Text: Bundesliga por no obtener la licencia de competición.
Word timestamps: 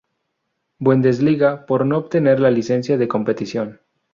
Bundesliga 0.79 1.67
por 1.67 1.85
no 1.85 1.95
obtener 1.99 2.39
la 2.39 2.49
licencia 2.49 2.97
de 2.97 3.07
competición. 3.07 3.81